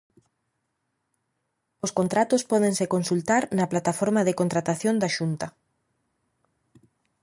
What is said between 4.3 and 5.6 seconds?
contratación da Xunta.